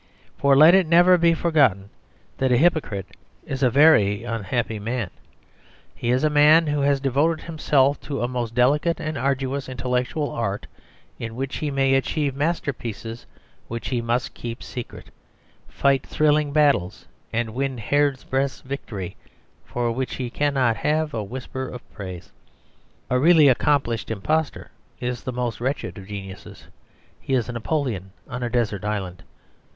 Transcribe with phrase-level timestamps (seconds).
[0.35, 1.91] For let it never be forgotten
[2.39, 3.05] that a hypocrite
[3.45, 5.11] is a very unhappy man;
[5.93, 10.31] he is a man who has devoted himself to a most delicate and arduous intellectual
[10.31, 10.65] art
[11.19, 13.27] in which he may achieve masterpieces
[13.67, 15.11] which he must keep secret,
[15.69, 19.13] fight thrilling battles, and win hair's breadth victories
[19.63, 22.31] for which he cannot have a whisper of praise.
[23.11, 26.65] A really accomplished impostor is the most wretched of geniuses;
[27.19, 29.21] he is a Napoleon on a desert island.